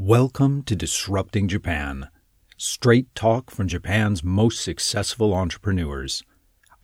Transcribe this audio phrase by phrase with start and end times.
[0.00, 2.08] Welcome to Disrupting Japan,
[2.56, 6.22] straight talk from Japan's most successful entrepreneurs.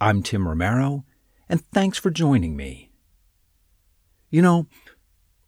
[0.01, 1.05] I'm Tim Romero,
[1.49, 2.91] and thanks for joining me.
[4.31, 4.67] You know,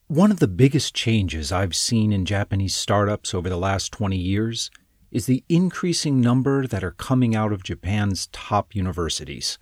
[0.07, 4.71] one of the biggest changes I've seen in Japanese startups over the last 20 years
[5.11, 9.59] is the increasing number that are coming out of Japan's top universities.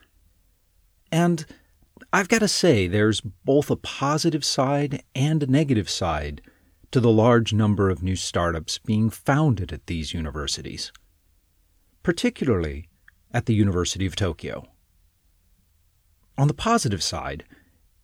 [1.10, 1.46] And
[2.12, 6.42] I've got to say, there's both a positive side and a negative side
[6.94, 10.92] to the large number of new startups being founded at these universities,
[12.04, 12.88] particularly
[13.32, 14.68] at the University of Tokyo.
[16.38, 17.42] On the positive side,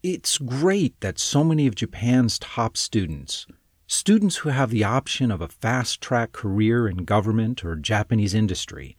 [0.03, 3.47] it's great that so many of Japan's top students,
[3.87, 8.97] students who have the option of a fast track career in government or Japanese industry,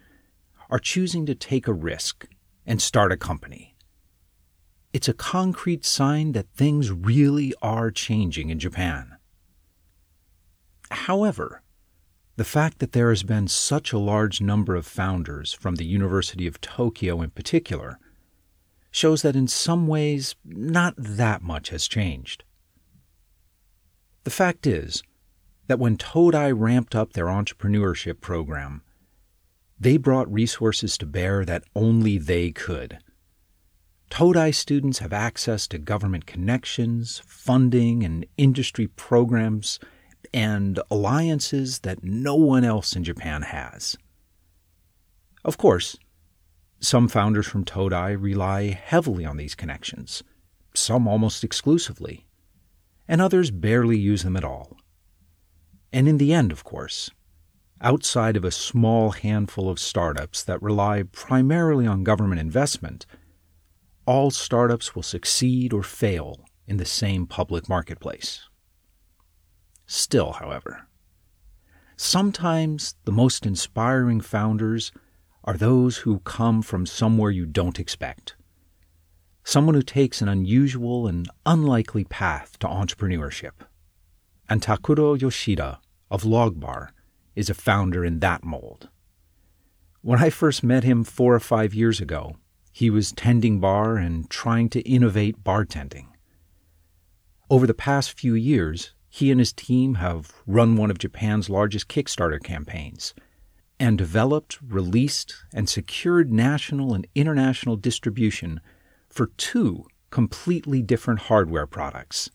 [0.70, 2.30] are choosing to take a risk
[2.66, 3.76] and start a company.
[4.94, 9.11] It's a concrete sign that things really are changing in Japan.
[10.92, 11.62] However,
[12.36, 16.48] the fact that there has been such a large number of founders from the University
[16.48, 18.00] of Tokyo in particular
[18.92, 22.44] shows that in some ways not that much has changed.
[24.24, 25.02] The fact is
[25.68, 28.82] that when Todai ramped up their entrepreneurship program,
[29.80, 33.00] they brought resources to bear that only they could.
[34.12, 39.80] Todai students have access to government connections, funding, and industry programs
[40.34, 43.98] and alliances that no one else in Japan has.
[45.44, 45.98] Of course,
[46.80, 50.24] some founders from Todai rely heavily on these connections,
[50.74, 52.26] some almost exclusively,
[53.08, 54.78] and others barely use them at all.
[55.94, 57.12] And in the end, of course,
[57.82, 63.06] outside of a small handful of startups that rely primarily on government investment,
[64.06, 68.48] all startups will succeed or fail in the same public marketplace.
[69.94, 70.88] Still, however,
[71.98, 74.94] sometimes the most inspiring founders
[75.44, 78.38] are those who come from somewhere you don't expect.
[79.44, 83.66] Someone who takes an unusual and unlikely path to entrepreneurship.
[84.48, 86.92] And Takuro Yoshida of Logbar
[87.36, 88.88] is a founder in that mold.
[90.02, 92.38] When I first met him four or five years ago,
[92.72, 96.06] he was tending bar and trying to innovate bartending.
[97.50, 101.90] Over the past few years, he and his team have run one of Japan's largest
[101.90, 103.14] Kickstarter campaigns
[103.78, 108.62] and developed, released, and secured national and international distribution
[109.10, 112.30] for two completely different hardware products.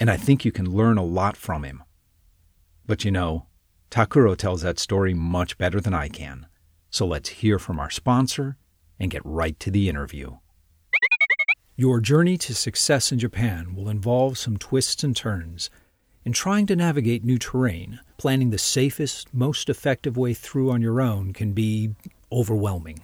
[0.00, 1.82] And I think you can learn a lot from him.
[2.86, 3.48] But you know,
[3.90, 6.46] Takuro tells that story much better than I can.
[6.88, 8.56] So let's hear from our sponsor
[8.98, 10.38] and get right to the interview.
[11.76, 15.68] Your journey to success in Japan will involve some twists and turns
[16.24, 21.00] in trying to navigate new terrain, planning the safest, most effective way through on your
[21.00, 21.94] own can be
[22.30, 23.00] overwhelming.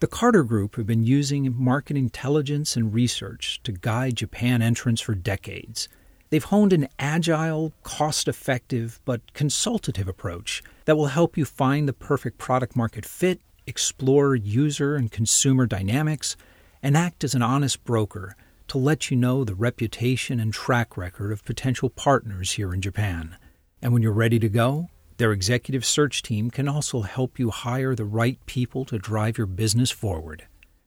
[0.00, 5.14] The Carter Group have been using market intelligence and research to guide Japan entrants for
[5.14, 5.88] decades.
[6.30, 11.92] They've honed an agile, cost effective, but consultative approach that will help you find the
[11.92, 16.36] perfect product market fit, explore user and consumer dynamics,
[16.82, 18.36] and act as an honest broker
[18.70, 23.36] to let you know the reputation and track record of potential partners here in Japan.
[23.82, 27.96] And when you're ready to go, their executive search team can also help you hire
[27.96, 30.46] the right people to drive your business forward.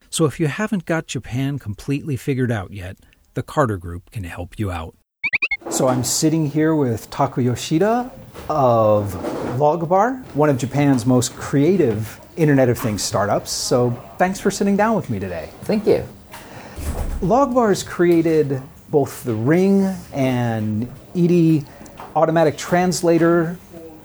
[0.09, 2.95] So if you haven't got Japan completely figured out yet,
[3.33, 4.95] the Carter Group can help you out.
[5.69, 8.09] So I'm sitting here with Taku Yoshida
[8.47, 9.13] of
[9.57, 13.51] Logbar, one of Japan's most creative Internet of Things startups.
[13.51, 15.49] So thanks for sitting down with me today.
[15.63, 16.07] Thank you.
[17.21, 21.65] Logbar has created both the Ring and Edie
[22.15, 23.57] automatic translator.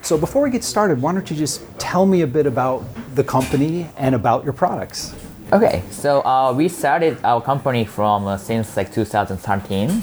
[0.03, 2.85] So before we get started, why don't you just tell me a bit about
[3.15, 5.15] the company and about your products?
[5.53, 10.03] Okay, so uh, we started our company from uh, since like 2013.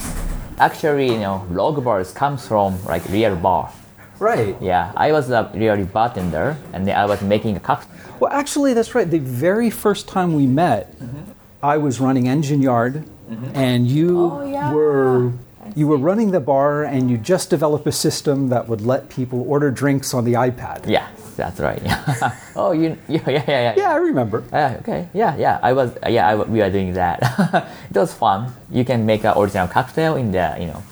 [0.58, 3.72] Actually, you know, log bars comes from like real bar.
[4.19, 4.56] Right.
[4.62, 7.91] Yeah, I was a real bartender, and I was making a cocktail.
[8.20, 9.09] Well, actually, that's right.
[9.09, 11.32] The very first time we met, mm-hmm.
[11.66, 13.56] I was running Engine Yard, mm-hmm.
[13.56, 14.72] and you oh, yeah.
[14.72, 15.34] were
[15.76, 19.41] you were running the bar, and you just developed a system that would let people
[19.50, 20.85] order drinks on the iPad.
[20.88, 21.82] Yeah, that's right.
[22.56, 23.73] oh, you yeah yeah yeah yeah.
[23.78, 24.44] Yeah, I remember.
[24.53, 25.09] Yeah, okay.
[25.14, 25.59] Yeah, yeah.
[25.64, 26.29] I was yeah.
[26.29, 27.17] I, we were doing that.
[27.90, 28.53] it was fun.
[28.70, 30.84] You can make an original cocktail in the you know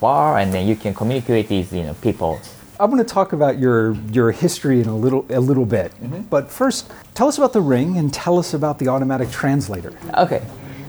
[0.00, 2.40] bar, and then you can communicate with these you know people
[2.78, 5.92] I'm going to talk about your your history in a little a little bit.
[5.92, 6.22] Mm-hmm.
[6.28, 9.92] But first, tell us about the ring and tell us about the automatic translator.
[10.14, 10.42] Okay.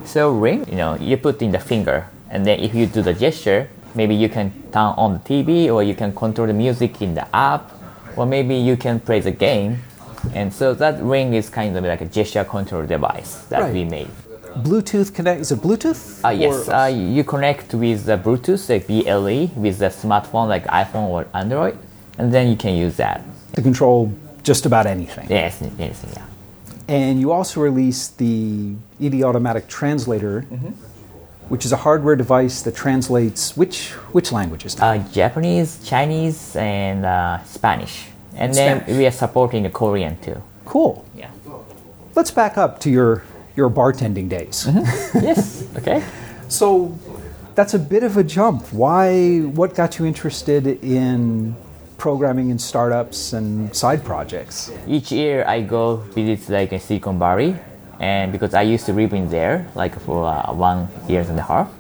[0.06, 3.14] So ring, you know, you put in the finger and then if you do the
[3.14, 7.16] gesture, maybe you can turn on the TV or you can control the music in
[7.16, 7.72] the app
[8.16, 9.80] or maybe you can play the game.
[10.34, 13.74] And so that ring is kind of like a gesture control device that Right.
[13.74, 14.10] we made.
[14.64, 15.42] Bluetooth connect.
[15.42, 16.24] Is it Bluetooth?
[16.26, 21.08] Uh, yes, uh, you connect with the Bluetooth, like BLE, with the smartphone like iPhone
[21.10, 21.78] or Android,
[22.18, 23.22] and then you can use that.
[23.54, 24.12] to control
[24.44, 25.28] just about anything.
[25.30, 26.24] Yes, yes, yeah.
[26.88, 30.42] And you also released the ED Automatic Translator,
[31.50, 34.80] which is a hardware device that translates which which languages?
[34.80, 38.08] Uh, Japanese, Chinese, and uh, Spanish.
[38.36, 40.42] And then we are supporting the Korean too.
[40.66, 41.04] cool.
[41.16, 41.30] Yeah.
[42.16, 43.24] Let's back up to your
[43.58, 44.70] your bartending days.
[45.16, 45.68] yes.
[45.76, 46.04] Okay.
[46.48, 46.98] So
[47.56, 48.72] that's a bit of a jump.
[48.72, 49.40] Why?
[49.40, 51.56] What got you interested in
[51.98, 54.72] programming in startups and side projects?
[54.88, 57.56] Each year I go visit like in Silicon Valley,
[58.00, 61.42] and because I used to live in there like for uh, one year and a
[61.42, 61.74] half,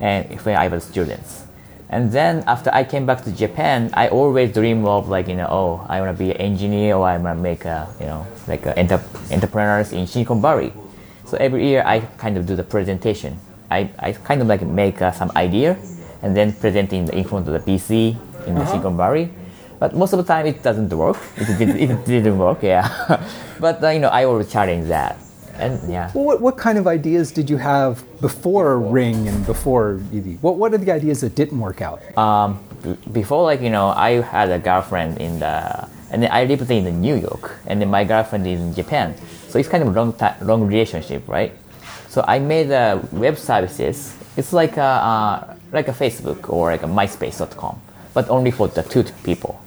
[0.00, 1.44] and when I was students.
[1.88, 5.48] And then after I came back to Japan, I always dream of like you know
[5.50, 8.26] oh I want to be an engineer or I want to make a you know
[8.46, 10.72] like a enter- entrepreneurs in Silicon Valley.
[11.34, 13.36] So every year I kind of do the presentation.
[13.68, 15.76] I, I kind of like make uh, some idea
[16.22, 18.16] and then present in, the, in front of the PC
[18.46, 19.30] in the Silicon Valley.
[19.80, 21.18] But most of the time it doesn't work.
[21.36, 22.86] It, did, it didn't work, yeah.
[23.58, 25.16] but uh, you know I always challenge that,
[25.56, 26.12] and yeah.
[26.14, 30.38] Well, what, what kind of ideas did you have before Ring and before ED?
[30.40, 31.98] What What are the ideas that didn't work out?
[32.16, 36.44] um, b- before like you know i had a girlfriend in the and then i
[36.44, 39.14] lived in new york and then my girlfriend is in japan
[39.54, 41.52] so it's kind of a long time long relationship right
[42.08, 46.82] so i made a web services it's like a uh, like a facebook or like
[46.82, 47.80] a myspace.com
[48.14, 49.60] but only for the two people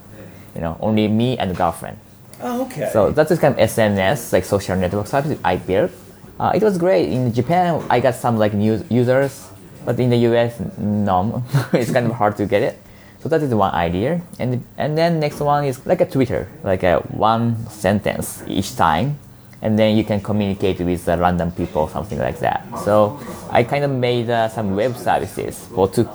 [0.54, 1.96] you know only me and girlfriend
[2.40, 2.90] Oh, okay.
[2.92, 5.90] so that's this kind of SNS, like social network service I built.
[6.38, 7.10] Uh, it was great.
[7.10, 9.48] In Japan, I got some like new users,
[9.84, 11.42] but in the US, no.
[11.72, 12.78] it's kind of hard to get it.
[13.20, 14.22] So that is one idea.
[14.38, 19.18] And, and then next one is like a Twitter, like a one sentence each time.
[19.60, 22.64] And then you can communicate with the random people, something like that.
[22.84, 23.18] So
[23.50, 26.08] I kind of made uh, some web services for to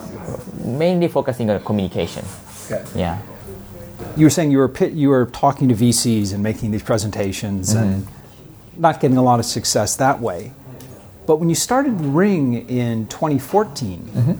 [0.63, 2.23] mainly focusing on communication.
[2.71, 2.83] okay.
[2.95, 3.19] Yeah.
[4.15, 7.73] You were saying you were pit, you were talking to VCs and making these presentations
[7.73, 8.07] and
[8.77, 10.51] not getting a lot of success that way.
[11.25, 14.39] But when you started Ring in 2014,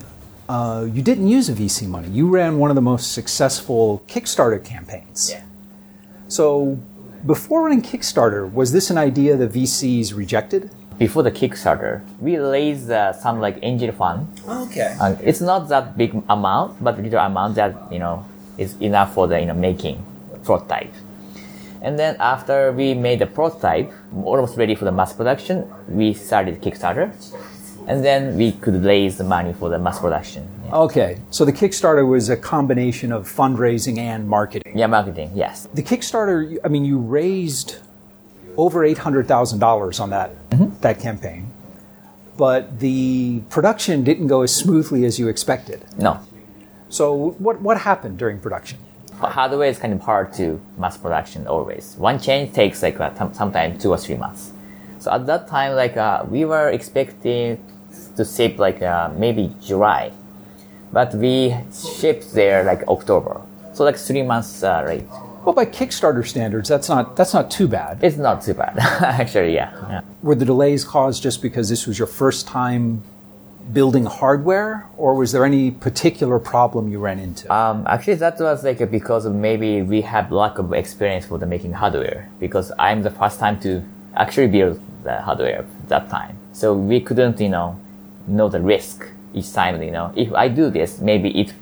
[0.49, 2.09] uh, you didn't use a VC money.
[2.09, 5.31] You ran one of the most successful Kickstarter campaigns.
[5.31, 5.43] Yeah.
[6.27, 6.77] So
[7.25, 10.69] before running Kickstarter, was this an idea the VCs rejected?
[10.97, 14.95] Before the Kickstarter, we raised uh, some like angel fund Okay.
[14.99, 18.25] Uh, it's not that big amount, but little amount that you know
[18.57, 20.05] is enough for the you know making
[20.43, 20.93] prototype.
[21.81, 23.91] And then after we made the prototype,
[24.23, 27.11] almost ready for the mass production, we started Kickstarter,
[27.87, 30.47] and then we could raise the money for the mass production.
[30.71, 31.17] Okay.
[31.29, 34.77] So the Kickstarter was a combination of fundraising and marketing.
[34.77, 35.67] yeah marketing, yes.
[35.73, 37.77] The Kickstarter, I mean, you raised
[38.57, 40.31] over eight hundred thousand dollars on that
[40.81, 41.51] that campaign,
[42.37, 45.83] but the production didn't go as smoothly as you expected.
[45.97, 46.19] No,
[46.89, 48.77] So, what what happened during production?
[49.19, 51.95] hardware is kind of hard to mass production always.
[51.97, 54.51] One change takes like uh, some- sometimes two or three months.
[54.99, 57.57] So at that time, like uh, we were expecting
[58.17, 60.11] to ship like uh, maybe July,
[60.93, 63.41] but we shipped there like October.
[63.73, 65.07] So like three months uh, late.
[65.43, 68.01] Well, by Kickstarter standards, that's not that's not too bad.
[68.01, 69.55] It's not too bad actually.
[69.55, 69.73] Yeah.
[69.89, 70.01] yeah.
[70.21, 73.03] Were the delays caused just because this was your first time
[73.73, 77.51] building hardware, or was there any particular problem you ran into?
[77.53, 81.73] Um, actually, that was like because maybe we have lack of experience for the making
[81.73, 83.83] hardware because I'm the first time to
[84.15, 86.37] actually build the hardware that time.
[86.53, 87.79] So we couldn't, you know,
[88.27, 89.81] know the risk each time.
[89.81, 91.53] You know, if I do this, maybe it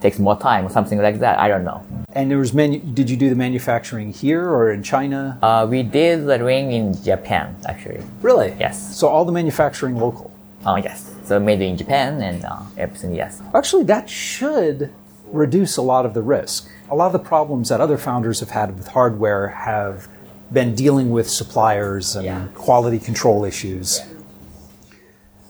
[0.00, 1.38] takes more time or something like that.
[1.38, 1.82] I don't know.
[2.14, 5.38] and there was manu- did you do the manufacturing here or in China?
[5.42, 8.02] Uh, we did the ring in Japan actually.
[8.22, 8.54] really?
[8.60, 8.96] Yes.
[8.96, 10.30] So all the manufacturing local.
[10.64, 11.14] Oh yes.
[11.24, 13.14] So made in Japan and uh, everything.
[13.14, 13.42] Yes.
[13.54, 14.90] Actually, that should
[15.32, 16.68] reduce a lot of the risk.
[16.90, 20.08] A lot of the problems that other founders have had with hardware have
[20.52, 22.46] been dealing with suppliers and Yeah.
[22.54, 24.00] quality control issues.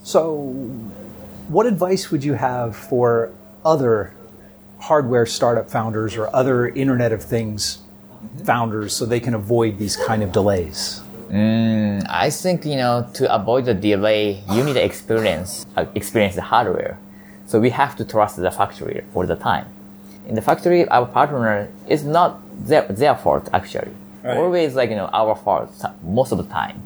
[0.02, 0.54] So,
[1.48, 3.32] what advice would you have for
[3.64, 4.12] other
[4.80, 7.78] hardware startup founders or other Internet of Things
[8.44, 11.02] founders so they can avoid these kind of delays?
[12.08, 16.42] I think you know to avoid the delay, you need to experience uh, experience the
[16.42, 16.98] hardware.
[17.46, 19.66] So we have to trust the factory for the time.
[20.26, 23.92] In the factory, our partner is not their, their fault actually.
[24.24, 25.70] Always like you know our fault
[26.02, 26.82] most of the time.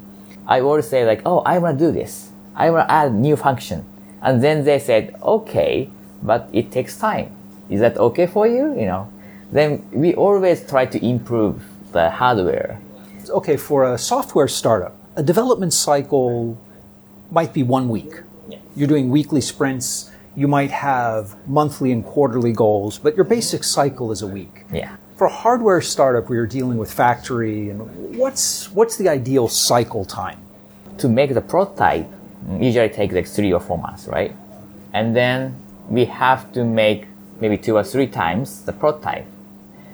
[0.47, 2.31] I always say like, oh, I want to do this.
[2.55, 3.87] I want to add new function,
[4.23, 5.91] and then they said, okay,
[6.23, 7.35] but it takes time.
[7.69, 8.75] Is that okay for you?
[8.79, 9.13] You know,
[9.51, 11.63] then we always try to improve
[11.93, 12.81] the hardware.
[13.29, 16.57] Okay, for a software startup, a development cycle
[17.31, 18.13] might be one week.
[18.75, 20.11] You're doing weekly sprints.
[20.35, 24.65] You might have monthly and quarterly goals, but your basic cycle is a week.
[24.73, 24.97] Yeah.
[25.17, 30.05] For a hardware startup where you're dealing with factory, and what's what's the ideal cycle
[30.05, 30.39] time?
[30.99, 32.11] To make the prototype,
[32.49, 34.35] Mm, usually takes like three or four months, right?
[34.93, 35.57] And then
[35.89, 37.07] we have to make
[37.41, 39.27] maybe two or three times the prototype.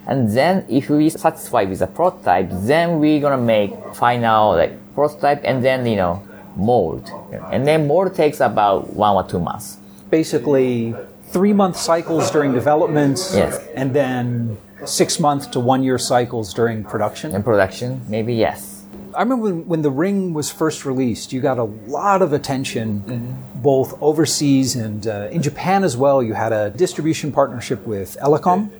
[0.07, 5.41] And then if we satisfied with the prototype, then we're gonna make final like prototype
[5.45, 6.23] and then you know
[6.57, 7.11] mold.
[7.53, 9.77] And then mold takes about one or two months.
[10.11, 10.95] Basically,
[11.27, 13.61] three month cycles during development, Yes.
[13.75, 17.35] and then six month to one year cycles during production.
[17.35, 18.78] In production, maybe yes.
[19.15, 23.37] I remember when, when the Ring was first released, you got a lot of attention,
[23.57, 26.23] both overseas and uh, in Japan as well.
[26.23, 28.71] You had a distribution partnership with Elecom.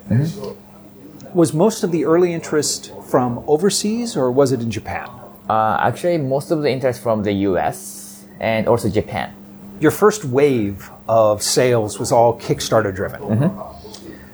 [1.35, 5.09] Was most of the early interest from overseas, or was it in Japan?
[5.49, 8.25] Uh, actually, most of the interest from the U.S.
[8.41, 9.35] and also Japan.
[9.81, 13.51] Your first wave of sales was all Kickstarter driven.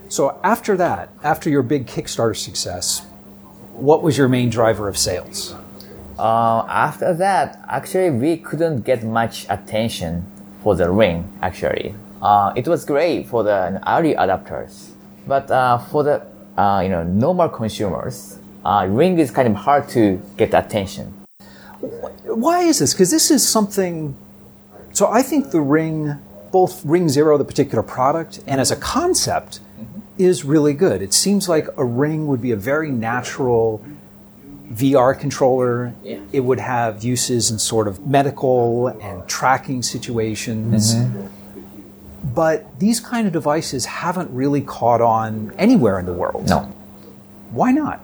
[0.08, 3.04] So after that, after your big Kickstarter success,
[3.72, 5.54] what was your main driver of sales?
[6.18, 10.24] Uh, after that, actually, we couldn't get much attention
[10.62, 11.28] for the ring.
[11.42, 14.90] Actually, uh, it was great for the early adapters,
[15.26, 16.24] but uh, for the
[16.56, 21.12] uh, you know normal consumers, uh, ring is kind of hard to get attention.
[22.24, 22.94] Why is this?
[22.94, 24.16] Because this is something.
[24.92, 26.14] So I think the Ring,
[26.52, 29.58] both Ring Zero, the particular product, and as a concept,
[30.16, 31.02] is really good.
[31.02, 33.84] It seems like a Ring would be a very natural
[34.72, 35.94] VR controller.
[36.02, 36.20] Yeah.
[36.32, 40.94] It would have uses in sort of medical and tracking situations.
[40.94, 41.26] Mm-hmm.
[42.34, 46.48] But these kind of devices haven't really caught on anywhere in the world.
[46.48, 46.60] No.
[47.50, 48.00] Why not?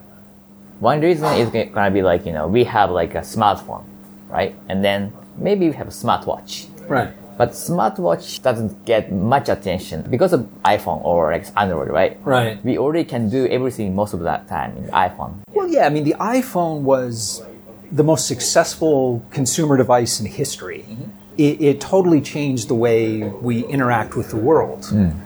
[0.79, 3.83] One reason is gonna be like you know we have like a smartphone,
[4.29, 4.55] right?
[4.69, 6.67] And then maybe we have a smartwatch.
[6.87, 7.13] Right.
[7.41, 12.15] But smartwatch doesn't get much attention because of iPhone or like Android, right?
[12.23, 12.63] Right.
[12.63, 15.39] We already can do everything most of that time in iPhone.
[15.49, 17.43] Well, yeah, I mean, the iPhone was
[17.91, 20.85] the most successful consumer device in history.
[20.87, 21.09] Mm-hmm.
[21.39, 24.81] It, it totally changed the way we interact with the world.
[24.83, 25.19] Mm.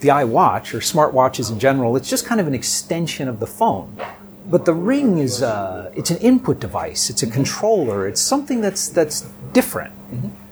[0.00, 3.96] The iWatch, or smartwatches in general, it's just kind of an extension of the phone.
[4.44, 7.08] But the Ring is uh, it's an input device.
[7.08, 8.06] It's a controller.
[8.06, 9.22] It's something that's that's
[9.54, 9.94] different.
[10.12, 10.45] Mm-hmm.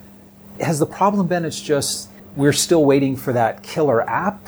[0.60, 4.46] Has the problem been it's just we're still waiting for that killer app,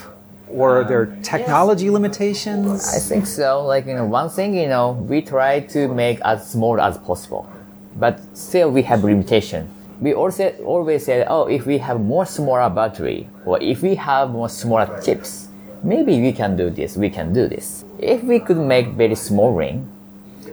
[0.48, 2.94] or are there um, technology limitations?
[2.94, 3.64] I think so.
[3.64, 7.50] Like you know, one thing you know, we try to make as small as possible,
[7.96, 9.68] but still we have limitation.
[10.00, 14.30] We also always say, oh, if we have more smaller battery or if we have
[14.30, 15.48] more smaller chips,
[15.82, 16.96] maybe we can do this.
[16.96, 17.84] We can do this.
[17.98, 19.90] If we could make very small ring,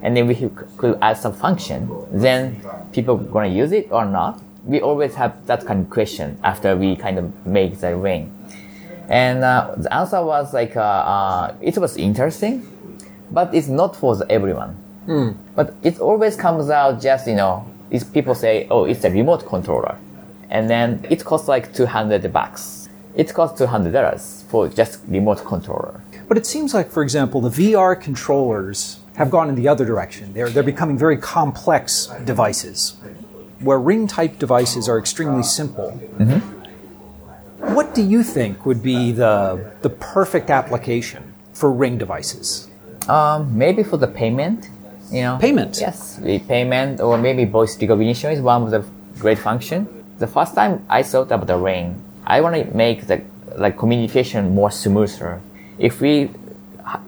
[0.01, 4.41] and then we could add some function, then people gonna use it or not?
[4.65, 8.33] We always have that kind of question after we kind of make the ring.
[9.09, 12.65] And uh, the answer was like, uh, uh, it was interesting,
[13.31, 14.77] but it's not for the everyone.
[15.55, 19.45] But it always comes out just, you know, it's people say, oh, it's a remote
[19.45, 19.97] controller.
[20.49, 22.89] And then it costs like 200 bucks.
[23.15, 26.01] It costs $200 for just remote controller.
[26.27, 30.33] But it seems like, for example, the VR controllers have gone in the other direction.
[30.33, 32.95] They're, they're becoming very complex devices,
[33.63, 35.91] where ring type devices are extremely simple.
[37.59, 42.69] What do you think would be the, the perfect application for ring devices?
[43.07, 44.69] Um, maybe for the payment,
[45.11, 45.37] you know.
[45.39, 45.77] Payment?
[45.79, 48.85] Yes, the payment or maybe voice recognition is one of the
[49.19, 49.87] great function.
[50.19, 53.23] The first time I thought about the ring, I want to make the
[53.55, 55.41] like communication more smoother.
[55.77, 56.31] If we,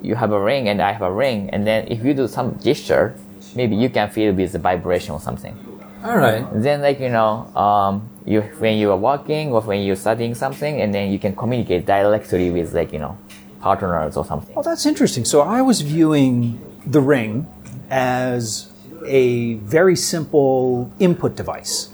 [0.01, 2.59] you have a ring and I have a ring, and then if you do some
[2.59, 3.15] gesture,
[3.55, 5.57] maybe you can feel with the vibration or something.
[6.05, 6.45] All right.
[6.53, 10.79] Then like you know, um, you when you are walking or when you're studying something,
[10.79, 13.17] and then you can communicate directly with like you know,
[13.59, 14.53] partners or something.
[14.53, 15.25] Well, that's interesting.
[15.25, 17.47] So I was viewing the ring
[17.89, 18.71] as
[19.03, 21.91] a very simple input device,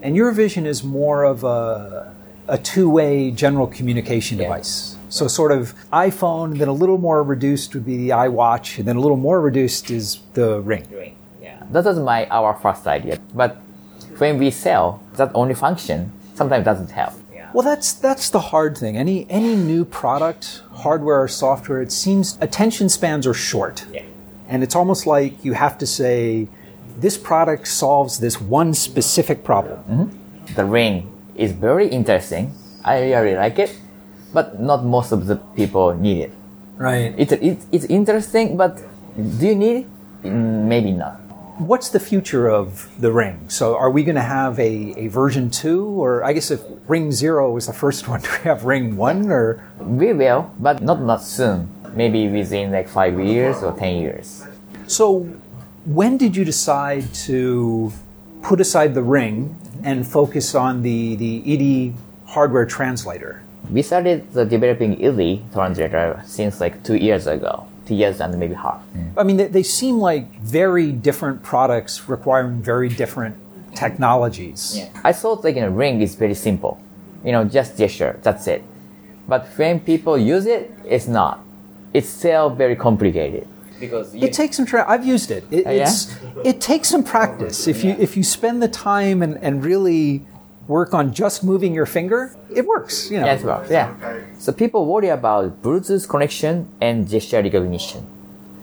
[0.00, 2.14] and your vision is more of a,
[2.48, 4.96] a two-way general communication device.
[5.10, 8.96] So sort of iPhone, then a little more reduced would be the iWatch, and then
[8.96, 10.86] a little more reduced is the ring.
[10.90, 11.10] Yeah,
[11.72, 13.18] that was my our first idea.
[13.34, 13.56] But
[14.18, 17.14] when we sell, that only function sometimes doesn't help.
[17.52, 18.96] Well, that's that's the hard thing.
[18.96, 24.02] Any any new product, hardware or software, it seems attention spans are short, Yeah.
[24.48, 26.46] and it's almost like you have to say,
[27.00, 30.10] this product solves this one specific problem.
[30.54, 32.52] The ring is very interesting.
[32.84, 33.76] I really like it,
[34.32, 36.32] but not most of the people need it.
[36.78, 37.12] Right.
[37.18, 38.78] It's it's, it's interesting, but
[39.40, 39.86] do you need it?
[40.22, 41.19] Mm, Maybe not.
[41.60, 43.44] What's the future of the Ring?
[43.48, 47.12] So, are we going to have a, a version two, or I guess if Ring
[47.12, 51.02] Zero was the first one, do we have Ring One, or We will, but not
[51.02, 51.68] not soon.
[51.92, 54.46] Maybe within like five years or ten years.
[54.86, 55.28] so?
[55.84, 57.92] When did you decide to
[58.42, 61.92] put aside the Ring and focus on the the ED
[62.24, 63.42] hardware translator?
[63.70, 68.54] We started the developing ili translator since like two years ago, two years and maybe
[68.54, 68.80] half.
[69.16, 73.34] I mean, they, they seem like very different products requiring very different
[73.74, 74.60] technologies.
[75.04, 76.80] I thought like you know, ring is very simple,
[77.24, 78.62] you know, just gesture, that's it.
[79.28, 81.36] But when people use it, it's not.
[81.92, 83.46] It's still very complicated.
[83.78, 84.66] Because you, It takes some.
[84.66, 85.42] Tra- I've used it.
[85.50, 85.82] it Oh, yeah?
[85.82, 86.00] it's
[86.44, 87.66] it takes some practice.
[87.66, 90.22] If you if you spend the time and, and really
[90.70, 92.20] work on just moving your finger,
[92.54, 93.10] it works.
[93.10, 93.26] You know.
[93.26, 93.88] Yes, well, yeah.
[94.38, 98.06] So people worry about Bluetooth connection and gesture recognition,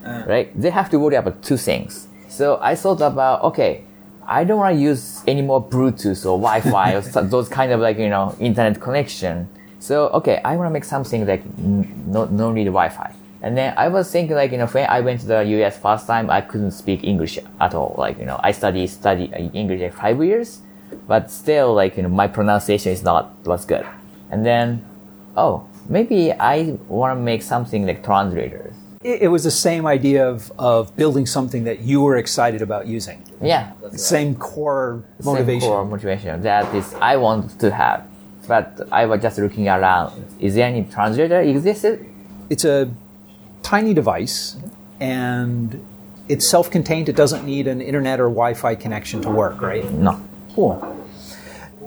[0.06, 0.24] uh.
[0.26, 0.48] right?
[0.60, 2.08] They have to worry about two things.
[2.30, 3.84] So I thought about, okay,
[4.28, 7.80] I don't want to use any more Bluetooth or Wi-Fi or so- those kind of
[7.80, 9.48] like you know internet connection.
[9.80, 13.14] So okay, I want to make something like n- no no need Wi-Fi.
[13.42, 16.08] And then I was thinking like you know when I went to the US first
[16.08, 17.96] time, I couldn't speak English at all.
[17.98, 20.60] Like you know I studied study English like five years,
[21.08, 23.86] but still like you know my pronunciation is not was good.
[24.32, 24.86] And then
[25.36, 28.74] oh maybe I want to make something like translators.
[29.04, 32.88] It, it was the same idea of of building something that you were excited about
[32.88, 33.24] using.
[33.42, 35.62] Yeah, Same core motivation.
[35.62, 38.06] Same core motivation that is I want to have.
[38.48, 40.24] But I was just looking around.
[40.40, 42.06] Is there any translator existed?
[42.50, 42.90] It's a
[43.62, 44.56] tiny device,
[45.02, 45.86] and
[46.30, 47.10] it's self-contained.
[47.10, 49.62] It doesn't need an internet or Wi-Fi connection to work.
[49.62, 49.84] Right.
[49.92, 50.22] No.
[50.58, 50.82] Cool.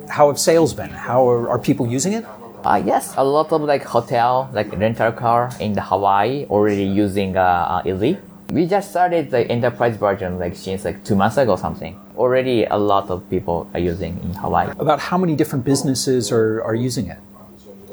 [0.08, 0.90] How have sales been?
[0.90, 2.24] How are, are people using it?
[2.62, 7.36] Uh, yes, a lot of like hotel, like rental car in the Hawaii already using
[7.36, 8.14] uh, uh.
[8.52, 11.98] We just started the enterprise version like since like two months ago or something.
[12.16, 14.70] Already a lot of people are using in Hawaii.
[14.78, 17.18] About how many different businesses are, are using it?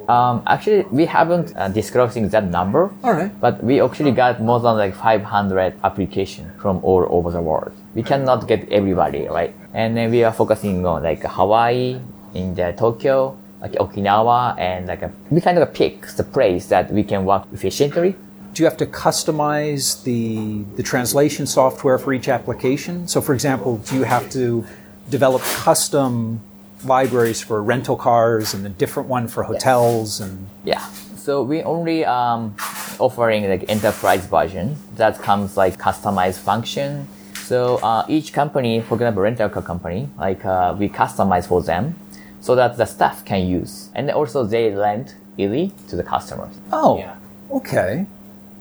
[0.08, 2.91] Um, actually, we haven't uh, disclosing that number.
[3.04, 3.32] All right.
[3.41, 7.74] But we actually got more than like 500 applications from all over the world.
[7.93, 9.54] We cannot get everybody, right?
[9.74, 12.00] And then we are focusing on like Hawaii,
[12.34, 16.91] in the Tokyo, like Okinawa, and like a, we kind of pick the place that
[16.91, 18.15] we can work efficiently.
[18.54, 23.08] Do you have to customize the, the translation software for each application?
[23.08, 24.65] So, for example, do you have to
[25.10, 26.41] develop custom
[26.84, 30.20] libraries for rental cars and a different one for hotels?
[30.20, 30.86] And Yeah.
[31.18, 32.56] So we only um,
[33.00, 37.08] offering like enterprise version that comes like customized function.
[37.34, 41.96] So uh, each company, for example, rental car company, like uh, we customize for them
[42.42, 46.56] so that the staff can use, and also they lend ili to the customers.
[46.72, 47.04] oh,
[47.52, 48.06] okay.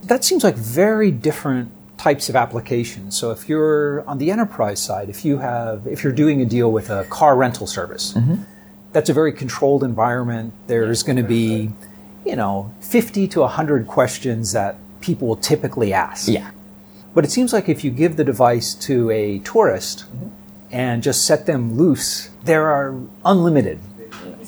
[0.05, 3.16] That seems like very different types of applications.
[3.16, 6.70] So, if you're on the enterprise side, if you have if you're doing a deal
[6.72, 8.42] with a car rental service, mm-hmm.
[8.92, 10.52] that's a very controlled environment.
[10.66, 11.70] There's going to be,
[12.24, 16.28] you know, 50 to 100 questions that people will typically ask.
[16.28, 16.50] Yeah.
[17.14, 20.28] But it seems like if you give the device to a tourist mm-hmm.
[20.70, 23.80] and just set them loose, there are unlimited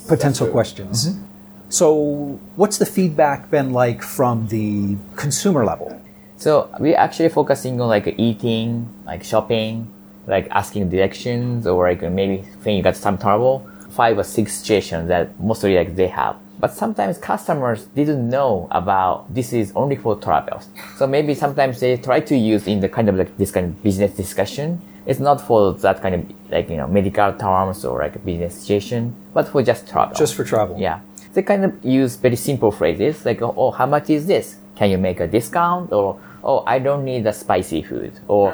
[0.06, 1.08] potential questions.
[1.10, 1.24] Mm-hmm.
[1.70, 6.00] So, what's the feedback been like from the consumer level?
[6.38, 9.92] So we're actually focusing on like eating, like shopping,
[10.28, 15.08] like asking directions, or like maybe when you got some trouble, five or six situations
[15.08, 16.36] that mostly like they have.
[16.60, 20.68] But sometimes customers didn't know about this is only for travels.
[20.96, 23.82] So maybe sometimes they try to use in the kind of like this kind of
[23.82, 24.80] business discussion.
[25.06, 28.54] It's not for that kind of like you know medical terms or like a business
[28.54, 30.14] situation, but for just travel.
[30.14, 30.78] Just for travel.
[30.78, 31.00] Yeah.
[31.34, 34.56] They kind of use very simple phrases like, oh, how much is this?
[34.76, 35.92] Can you make a discount?
[35.92, 38.12] Or, oh, I don't need the spicy food.
[38.26, 38.46] Or,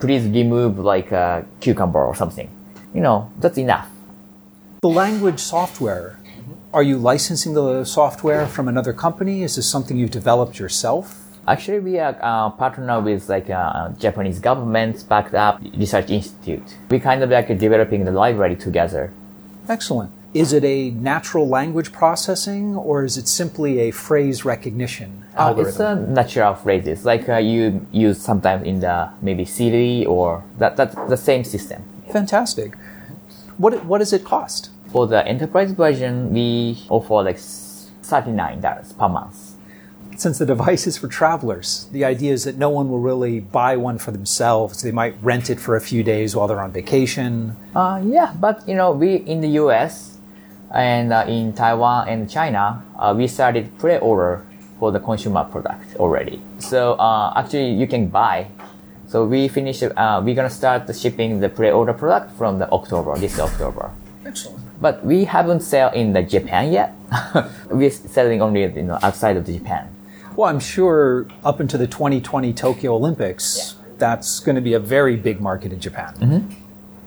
[0.00, 2.48] please remove like a cucumber or something.
[2.94, 3.88] You know, that's enough.
[4.80, 6.18] The language software,
[6.72, 9.42] are you licensing the software from another company?
[9.42, 11.04] Is this something you developed yourself?
[11.46, 16.78] Actually, we are uh, partner with like uh, Japanese government backed up research institute.
[16.90, 19.12] We kind of like developing the library together.
[19.68, 20.10] Excellent.
[20.34, 25.80] Is it a natural language processing or is it simply a phrase recognition Uh, it's
[25.80, 30.94] a natural phrases like uh, you use sometimes in the maybe Siri or that that's
[31.08, 31.82] the same system.
[32.12, 32.74] Fantastic.
[33.56, 34.70] What, what does it cost?
[34.92, 39.54] For the enterprise version, we offer like $39 per month.
[40.16, 43.76] Since the device is for travelers, the idea is that no one will really buy
[43.76, 44.82] one for themselves.
[44.82, 47.56] They might rent it for a few days while they're on vacation.
[47.74, 50.11] Uh, yeah, but you know, we in the US,
[50.72, 54.44] And uh, in Taiwan and China, uh, we started pre-order
[54.78, 56.40] for the consumer product already.
[56.58, 58.48] So uh, actually, you can buy.
[59.06, 59.82] So we finish.
[59.82, 63.90] Uh, we're gonna start the shipping the pre-order product from the October, this October.
[64.24, 64.58] Excellent.
[64.80, 66.94] But we haven't sell in the Japan yet.
[67.70, 69.94] We're selling only you know, outside of the Japan.
[70.34, 75.14] Well, I'm sure up into the 2020 Tokyo Olympics, that's going to be a very
[75.16, 76.56] big market in Japan.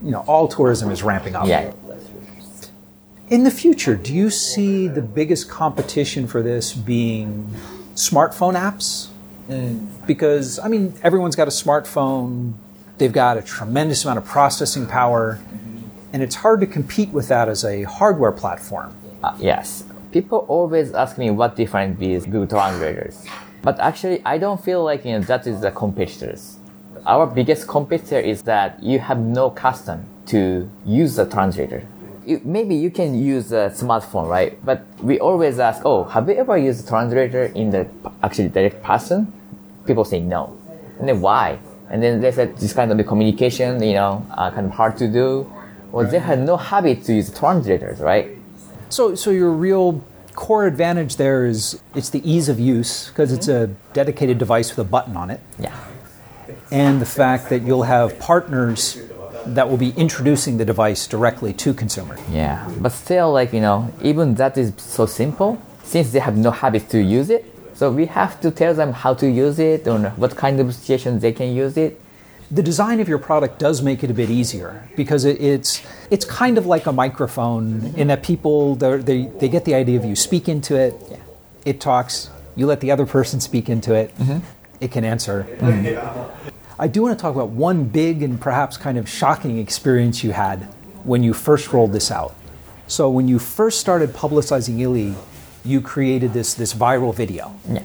[0.02, 1.48] You know, all tourism is ramping up.
[1.48, 1.74] Yeah.
[3.28, 7.52] In the future, do you see the biggest competition for this being
[7.96, 9.08] smartphone apps?
[10.06, 12.54] Because, I mean, everyone's got a smartphone,
[13.00, 15.40] they've got a tremendous amount of processing power,
[16.14, 18.96] and it's hard to compete with that as a hardware platform.
[19.24, 19.84] Uh, yes.
[20.12, 23.26] People always ask me what difference is Google Translators.
[23.64, 26.60] But actually, I don't feel like you know that is the competitors.
[27.08, 31.88] Our biggest competitor is that you have no custom to use the translator.
[32.26, 34.58] You, maybe you can use a smartphone, right?
[34.66, 37.88] But we always ask, oh, have you ever used a translator in the
[38.24, 39.32] actually direct person?
[39.86, 40.58] People say no.
[41.00, 41.60] And then why?
[41.90, 44.98] And then they said this kind of the communication, you know, uh, kind of hard
[44.98, 45.52] to do.
[45.92, 48.30] Well, they had no habit to use translators, right?
[48.90, 53.48] So, so your real core advantage there is it's the ease of use because it's
[53.48, 55.74] a dedicated device with a button on it, Yeah.
[56.72, 58.98] and the fact that you'll have partners
[59.48, 62.18] that will be introducing the device directly to consumer.
[62.32, 65.62] Yeah, but still, like you know, even that is so simple.
[65.84, 69.14] Since they have no habit to use it, so we have to tell them how
[69.16, 72.02] to use it or what kind of situations they can use it.
[72.50, 76.26] The design of your product does make it a bit easier because it, it's it's
[76.26, 80.06] kind of like a microphone in that people they're- they they get the idea of
[80.06, 80.94] you speak into it,
[81.66, 84.40] it talks, you let the other person speak into it, mm-hmm.
[84.80, 85.46] it can answer.
[85.60, 86.50] Mm-hmm.
[86.78, 90.32] I do want to talk about one big and perhaps kind of shocking experience you
[90.32, 90.68] had
[91.06, 92.36] when you first rolled this out.
[92.88, 95.16] So when you first started publicizing ili,
[95.64, 97.56] you created this this viral video.
[97.70, 97.84] Yeah.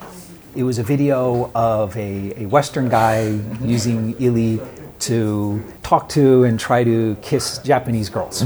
[0.57, 4.61] It was a video of a, a Western guy using ili
[5.07, 8.43] to talk to and try to kiss Japanese girls.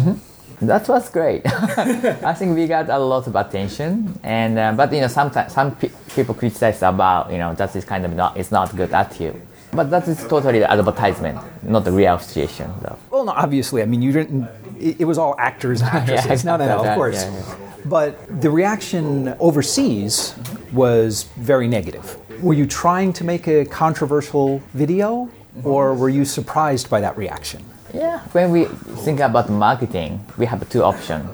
[0.60, 1.42] That was great.
[2.22, 5.74] I think we got a lot of attention, and uh, but you know sometimes some
[5.74, 9.40] pe- people criticize about you know that is kind of not it's not good attitude.
[9.74, 12.72] But that is totally the advertisement, not the real situation.
[12.80, 12.96] Though.
[13.10, 14.48] Well, no, obviously, I mean, you didn't.
[14.78, 16.44] It, it was all actors and actresses.
[16.44, 17.24] no, no, no, of course.
[17.24, 17.56] yeah, yeah.
[17.86, 20.34] But the reaction overseas
[20.72, 22.16] was very negative.
[22.42, 25.28] Were you trying to make a controversial video,
[25.62, 27.62] or were you surprised by that reaction?
[27.92, 28.64] Yeah, when we
[29.04, 31.28] think about marketing, we have two options.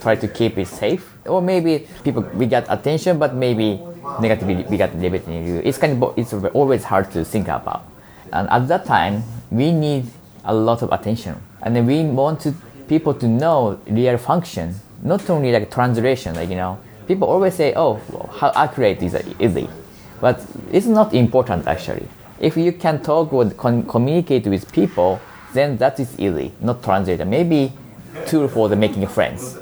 [0.00, 3.80] Try to keep it safe, or maybe people we get attention, but maybe
[4.20, 5.62] negative review.
[5.64, 7.84] It's kind of it's always hard to think about.
[8.32, 10.06] And at that time, we need
[10.44, 12.54] a lot of attention, and then we want to,
[12.88, 16.34] people to know real function, not only like translation.
[16.34, 18.00] Like you know, people always say, "Oh,
[18.32, 19.70] how accurate is it?" Is it?
[20.20, 22.08] But it's not important actually.
[22.40, 25.20] If you can talk or con- communicate with people,
[25.52, 27.24] then that is easy, not translator.
[27.24, 27.72] Maybe
[28.26, 29.58] tool for the making friends.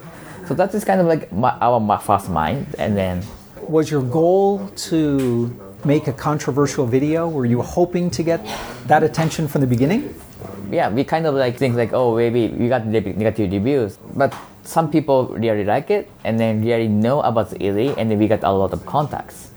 [0.47, 3.23] So that is kind of like my, our my first mind, and then
[3.71, 5.55] Was your goal to
[5.85, 7.29] make a controversial video?
[7.29, 8.45] Were you hoping to get
[8.89, 10.15] that attention from the beginning?
[10.73, 14.91] yeah, we kind of like think like, oh, maybe we got negative reviews, but some
[14.91, 18.43] people really like it, and then really know about the ili, and then we got
[18.45, 19.51] a lot of contacts.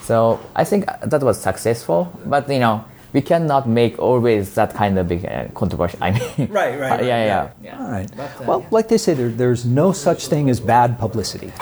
[0.00, 4.98] So I think that was successful, but you know, we cannot make always that kind
[4.98, 5.98] of big uh, controversy.
[6.06, 7.84] I mean, Right, right, Uh, right, yeah, yeah, yeah.
[7.84, 8.10] All right.
[8.46, 11.52] well, like they say, there, there's no such thing as bad publicity.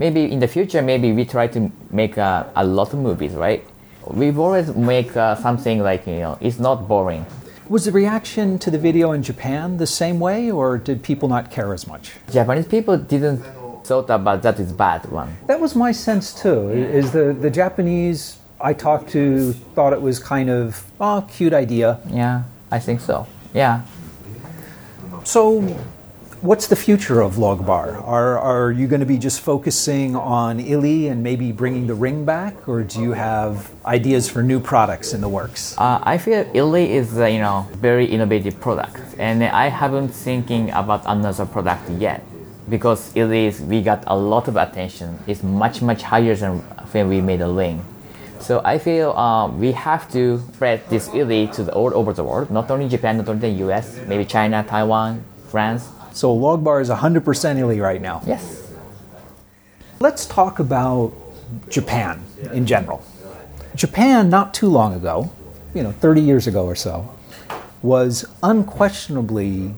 [0.00, 3.62] Maybe in the future, maybe we try to make uh, a lot of movies, right?
[4.06, 7.24] We've always make uh, something like you know, it's not boring.
[7.68, 11.52] Was the reaction to the video in Japan the same way, or did people not
[11.52, 12.04] care as much?
[12.32, 13.44] Japanese people didn't
[13.84, 15.36] thought about that is bad one.
[15.46, 16.70] That was my sense too.
[16.70, 22.00] Is the the Japanese I talked to thought it was kind of oh cute idea.
[22.08, 23.26] Yeah, I think so.
[23.54, 23.82] Yeah.
[25.24, 25.60] So,
[26.42, 28.02] what's the future of Logbar?
[28.06, 32.24] Are are you going to be just focusing on ili and maybe bringing the ring
[32.24, 35.76] back, or do you have ideas for new products in the works?
[35.76, 40.70] Uh, I feel ili is uh, you know very innovative product, and I haven't thinking
[40.70, 42.22] about another product yet
[42.68, 45.18] because ili is we got a lot of attention.
[45.26, 46.60] It's much much higher than
[46.92, 47.84] when we made a ring.
[48.40, 52.24] So I feel uh, we have to spread this ili to the all over the
[52.24, 55.22] world, not only Japan, not only the U.S., maybe China, Taiwan,
[55.52, 55.99] France.
[56.12, 58.22] So Logbar is 100% ili right now.
[58.26, 58.72] Yes.
[60.00, 61.12] Let's talk about
[61.68, 63.02] Japan in general.
[63.74, 65.30] Japan, not too long ago,
[65.74, 67.14] you know, 30 years ago or so,
[67.82, 69.74] was unquestionably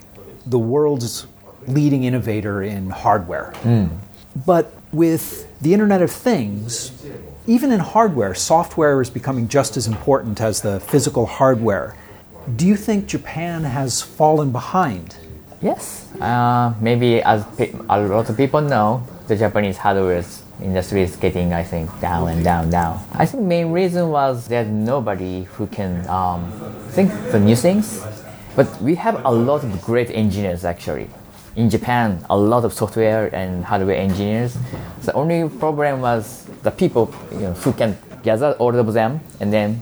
[0.47, 1.27] the world's
[1.67, 3.53] leading innovator in hardware.
[3.63, 3.87] Hmm.
[4.47, 6.93] But with the Internet of Things,
[7.47, 11.97] even in hardware, software is becoming just as important as the physical hardware.
[12.57, 15.17] Do you think Japan has fallen behind?
[15.63, 20.25] Yes, uh, maybe as pe- a lot of people know, the Japanese hardware
[20.61, 22.99] industry is getting, I think, down and down, down.
[23.15, 26.51] I think main reason was there's nobody who can um,
[26.91, 28.05] think the new things.
[28.57, 31.09] But we have a lot of great engineers actually.
[31.55, 34.57] In Japan, a lot of software and hardware engineers.
[35.03, 39.53] The only problem was the people you know, who can gather all of them, and
[39.53, 39.81] then.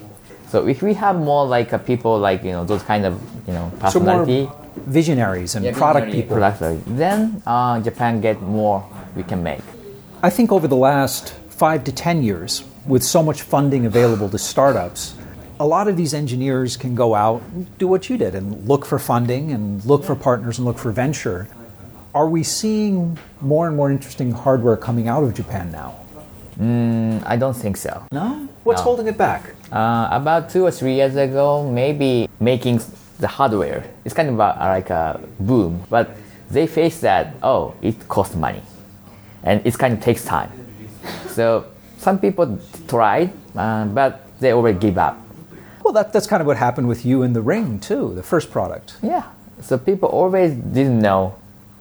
[0.49, 3.53] So if we have more like uh, people like you know those kind of you
[3.55, 6.37] know So personality, visionaries and product people.
[6.37, 8.85] product, then uh, Japan get more
[9.17, 9.61] we can make.
[10.23, 14.39] I think over the last five to 10 years, with so much funding available to
[14.39, 15.15] startups,
[15.59, 18.87] a lot of these engineers can go out and do what you did and look
[18.87, 21.49] for funding and look for partners and look for venture.
[22.15, 25.97] Are we seeing more and more interesting hardware coming out of Japan now?
[27.27, 28.05] I don't think so.
[28.13, 28.49] No?
[28.65, 28.85] What's No.
[28.85, 29.55] holding it back?
[29.73, 32.81] Uh, about two or three years ago, maybe making
[33.21, 33.85] the hardware.
[34.05, 36.17] It's kind of a, like a boom, but
[36.51, 38.63] they face that oh, it costs money,
[39.43, 40.51] and it kind of takes time.
[41.29, 41.67] So
[41.99, 45.19] some people tried, uh, but they already give up.
[45.85, 48.51] Well, that, that's kind of what happened with you in the ring, too, the first
[48.51, 48.97] product.
[49.03, 49.25] Yeah.
[49.61, 51.37] So people always didn't know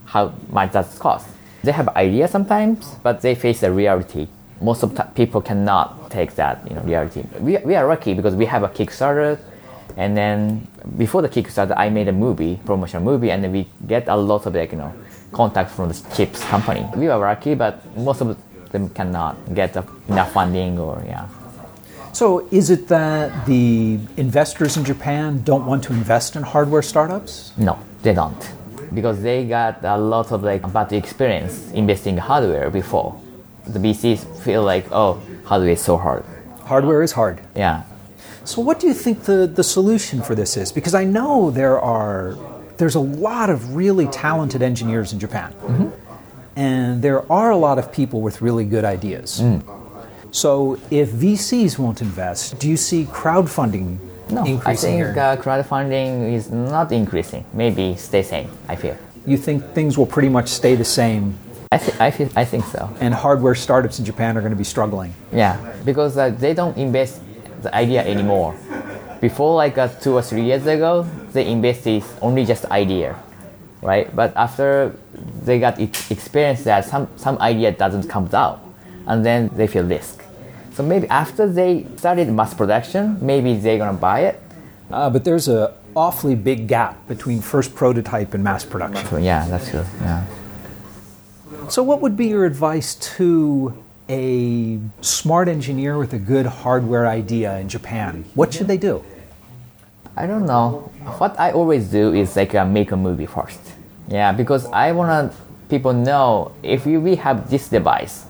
[0.06, 1.28] how much that cost.
[1.64, 4.28] They have ideas sometimes, but they face the reality.
[4.62, 7.24] Most of the people cannot take that you know reality.
[7.40, 9.40] We, we are lucky because we have a Kickstarter,
[9.96, 14.16] and then before the Kickstarter, I made a movie, promotional movie, and we get a
[14.16, 14.94] lot of like you know
[15.32, 16.86] contact from the chips company.
[16.96, 18.38] We are lucky, but most of
[18.72, 19.76] them cannot get
[20.08, 21.28] enough funding or yeah.
[22.14, 27.54] So, is it that the investors in Japan don't want to invest in hardware startups?
[27.58, 28.52] No, they don't.
[28.94, 33.20] Because they got a lot of like bad experience investing hardware before.
[33.68, 36.26] The VCs feel like, oh, hardware is so hard.
[36.64, 37.40] Hardware is hard.
[37.56, 37.84] Yeah.
[38.50, 40.72] So, what do you think the, the solution for this is?
[40.72, 42.36] Because I know there are
[42.78, 45.54] there's a lot of really talented engineers in Japan,
[46.56, 49.44] and there are a lot of people with really good ideas.
[50.32, 54.56] So, if VCs won't invest, do you see crowdfunding increasing?
[54.56, 57.46] No, I think uh, crowdfunding is not increasing.
[57.54, 58.50] Maybe stay same.
[58.68, 58.98] I feel.
[59.28, 61.38] you think things will pretty much stay the same,
[61.72, 62.08] I, th- I.
[62.42, 62.90] I think so.
[63.00, 65.14] and hardware startups in Japan are going to be struggling?
[65.32, 67.22] Yeah, because uh, they don't invest
[67.62, 68.56] the idea anymore.
[69.22, 73.16] Before, like uh, two or three years ago, they invested only just idea,
[73.82, 74.14] right?
[74.16, 74.96] But after
[75.44, 78.62] they got experience that some some idea doesn't come out,
[79.08, 80.24] and then they feel risk.
[80.74, 84.42] So maybe after they started mass production, maybe they're gonna buy it.
[84.92, 89.24] Uh, but there's a awfully big gap between first prototype and mass production.
[89.24, 89.86] Yeah, that's true.
[90.02, 90.24] Yeah.
[91.68, 93.74] So, what would be your advice to
[94.10, 98.26] a smart engineer with a good hardware idea in Japan?
[98.34, 99.04] What should they do?
[100.18, 100.92] I don't know.
[101.20, 103.62] What I always do is like uh, make a movie first.
[104.10, 105.32] Yeah, because I wanna
[105.70, 108.26] people know if we have this device,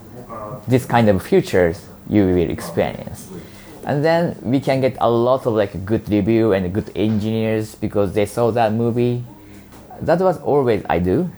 [0.67, 3.31] this kind of features you will experience,
[3.85, 8.13] and then we can get a lot of like good review and good engineers because
[8.13, 9.23] they saw that movie.
[10.01, 11.31] That was always I do.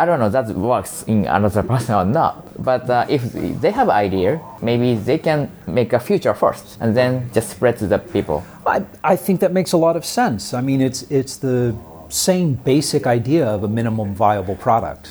[0.00, 3.88] I don't know that works in another person or not, but uh, if they have
[3.88, 8.44] idea, maybe they can make a future first and then just spread to the people.
[8.66, 10.54] I, I think that makes a lot of sense.
[10.54, 11.74] I mean, it's it's the
[12.08, 15.10] same basic idea of a minimum viable product.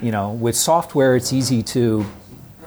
[0.00, 2.04] You know, with software, it's easy to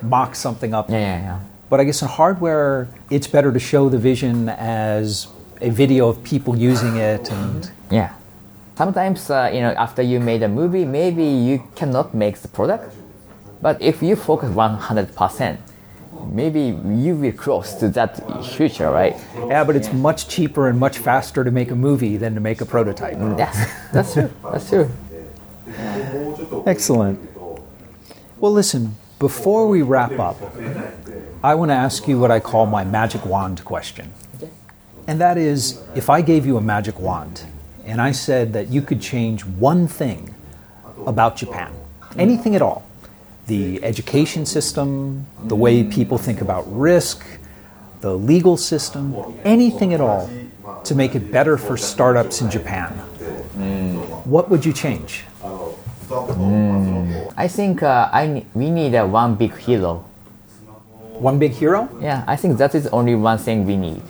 [0.02, 0.90] mock something up.
[0.90, 1.40] Yeah, yeah, yeah.
[1.70, 5.28] But I guess in hardware, it's better to show the vision as
[5.62, 8.14] a video of people using it and Yeah.
[8.76, 12.94] Sometimes, uh, you know, after you made a movie, maybe you cannot make the product.
[13.62, 15.58] But if you focus 100%,
[16.32, 19.16] maybe you will close to that future, right?
[19.48, 22.60] yeah, but it's much cheaper and much faster to make a movie than to make
[22.60, 23.18] a prototype.
[23.38, 24.30] Yes, that's true.
[24.44, 24.92] That's true.
[26.66, 27.20] Excellent.
[28.40, 30.36] Well, listen, before we wrap up,
[31.42, 34.12] I want to ask you what I call my magic wand question.
[35.08, 37.46] And that is if I gave you a magic wand
[37.86, 40.34] and I said that you could change one thing
[41.06, 41.72] about Japan,
[42.18, 42.84] anything at all,
[43.48, 47.24] the education system, the way people think about risk,
[48.02, 50.30] the legal system, anything at all
[50.84, 52.92] to make it better for startups in Japan,
[53.56, 54.26] mm.
[54.26, 55.26] what would you change?
[56.10, 57.34] Mm.
[57.38, 60.06] I think uh, I we need a one big hero.
[61.20, 61.90] One big hero?
[62.02, 64.02] Yeah, I think that is only one thing we need.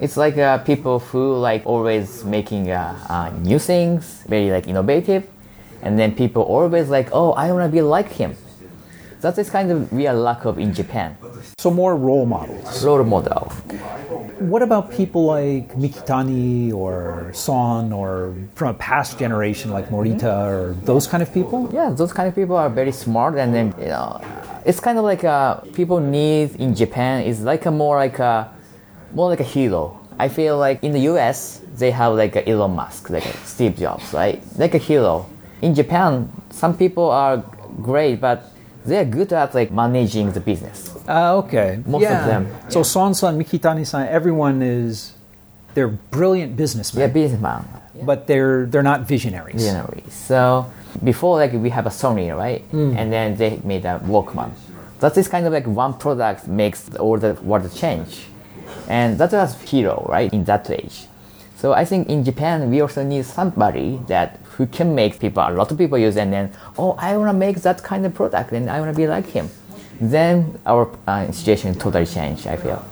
[0.00, 5.28] It's like uh, people who like always making uh, uh, new things, very like innovative.
[5.82, 8.36] and then people always like, oh, I want to be like him.
[9.20, 11.16] That is kind of are lack of in Japan.
[11.58, 12.82] So more role models.
[12.84, 13.48] Role model.
[14.38, 20.72] What about people like Mikitani or Son or from a past generation like Morita or
[20.84, 21.68] those kind of people?
[21.72, 24.20] Yeah, those kind of people are very smart, and then you know,
[24.64, 28.50] it's kind of like a people need in Japan is like a more like a
[29.14, 29.98] more like a hero.
[30.18, 31.60] I feel like in the U.S.
[31.76, 34.42] they have like a Elon Musk, like a Steve Jobs, right?
[34.58, 35.26] Like a hero.
[35.62, 37.38] In Japan, some people are
[37.82, 38.52] great, but
[38.84, 40.94] they're good at like managing the business.
[41.08, 41.80] Uh, okay.
[41.86, 45.12] Most of them, So Son-san, Mikitani-san, everyone is
[45.74, 47.64] they're brilliant businessmen, They're businessman.
[48.02, 49.56] but they're they're not visionaries.
[49.62, 50.02] Visionary.
[50.08, 50.66] So
[51.04, 52.62] before like we have a Sony, right?
[52.72, 54.50] And then they made a Walkman.
[55.00, 58.26] That is kind of like one product makes all the world change.
[58.88, 61.06] And that was hero, right, in that age.
[61.56, 65.52] So I think in Japan we also need somebody that who can make people a
[65.52, 68.70] lot of people use and then oh I wanna make that kind of product and
[68.70, 69.50] I wanna be like him.
[70.00, 72.46] Then our uh, situation totally change.
[72.46, 72.82] I feel.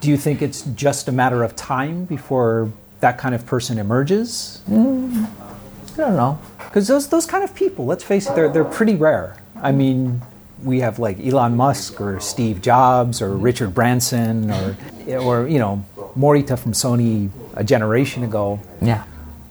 [0.00, 4.62] Do you think it's just a matter of time before that kind of person emerges?
[4.66, 6.38] I don't know.
[6.58, 9.36] Because those those kind of people, let's face it, they're they're pretty rare.
[9.60, 10.22] I mean,
[10.62, 14.76] we have like Elon Musk or Steve Jobs or Richard Branson or
[15.08, 15.84] or you know
[16.16, 18.60] Morita from Sony a generation ago.
[18.80, 19.04] Yeah.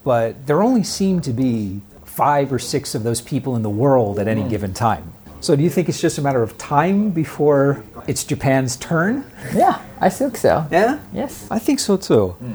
[0.03, 4.17] but there only seem to be five or six of those people in the world
[4.17, 4.49] at any hmm.
[4.49, 5.13] given time.
[5.39, 9.23] So, do you think it's just a matter of time before it's Japan's turn?
[9.53, 10.65] Yeah, I think so.
[10.71, 10.99] Yeah?
[11.13, 11.47] Yes.
[11.51, 12.29] I think so too.
[12.29, 12.53] Hmm.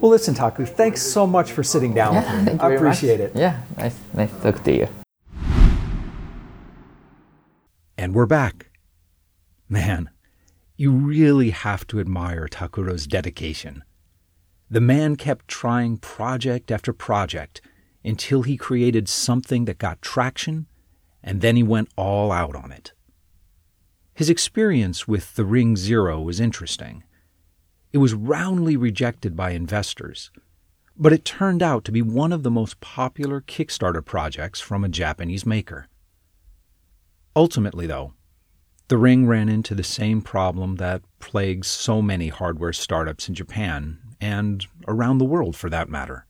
[0.00, 2.44] Well, listen, Taku, thanks so much for sitting down with me.
[2.44, 3.30] Thank you I appreciate much.
[3.30, 3.36] it.
[3.36, 4.88] Yeah, nice, nice talk to you.
[7.96, 8.70] And we're back.
[9.68, 10.10] Man,
[10.76, 13.84] you really have to admire Takuro's dedication.
[14.68, 17.60] The man kept trying project after project
[18.04, 20.66] until he created something that got traction,
[21.22, 22.92] and then he went all out on it.
[24.12, 27.04] His experience with the Ring Zero was interesting.
[27.92, 30.32] It was roundly rejected by investors,
[30.96, 34.88] but it turned out to be one of the most popular Kickstarter projects from a
[34.88, 35.86] Japanese maker.
[37.36, 38.14] Ultimately, though,
[38.88, 43.98] the Ring ran into the same problem that plagues so many hardware startups in Japan
[44.20, 46.26] and around the world for that matter.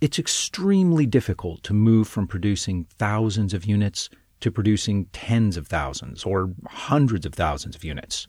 [0.00, 6.24] It's extremely difficult to move from producing thousands of units to producing tens of thousands
[6.24, 8.26] or hundreds of thousands of units.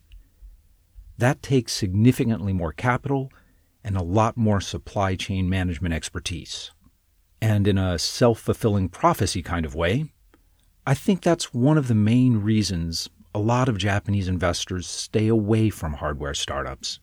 [1.18, 3.32] That takes significantly more capital
[3.84, 6.72] and a lot more supply chain management expertise.
[7.42, 10.06] And in a self fulfilling prophecy kind of way,
[10.86, 15.70] I think that's one of the main reasons a lot of Japanese investors stay away
[15.70, 17.00] from hardware startups.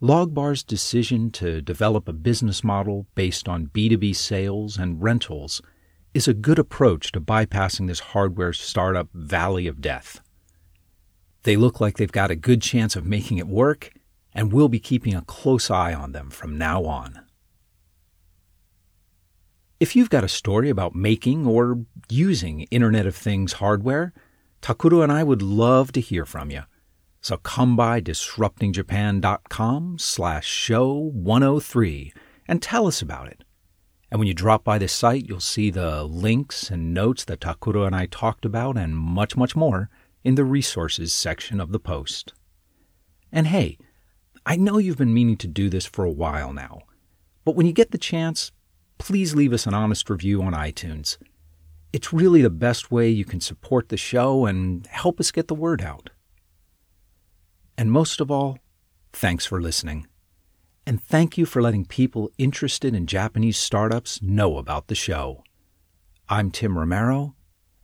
[0.00, 5.60] Logbar's decision to develop a business model based on B2B sales and rentals
[6.14, 10.20] is a good approach to bypassing this hardware startup valley of death.
[11.42, 13.92] They look like they've got a good chance of making it work,
[14.34, 17.20] and we'll be keeping a close eye on them from now on.
[19.82, 24.12] If you've got a story about making or using Internet of Things hardware,
[24.60, 26.62] Takuro and I would love to hear from you.
[27.20, 32.12] So come by disruptingjapan.com slash show 103
[32.46, 33.42] and tell us about it.
[34.08, 37.84] And when you drop by the site, you'll see the links and notes that Takuro
[37.84, 39.90] and I talked about and much, much more
[40.22, 42.34] in the resources section of the post.
[43.32, 43.78] And hey,
[44.46, 46.82] I know you've been meaning to do this for a while now,
[47.44, 48.52] but when you get the chance,
[49.02, 51.16] please leave us an honest review on iTunes.
[51.92, 55.56] It's really the best way you can support the show and help us get the
[55.56, 56.10] word out.
[57.76, 58.58] And most of all,
[59.12, 60.06] thanks for listening.
[60.86, 65.42] And thank you for letting people interested in Japanese startups know about the show.
[66.28, 67.34] I'm Tim Romero,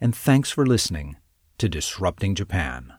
[0.00, 1.16] and thanks for listening
[1.58, 2.92] to Disrupting Japan.